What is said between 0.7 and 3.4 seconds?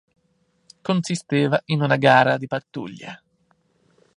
Consisteva in una gara di pattuglia.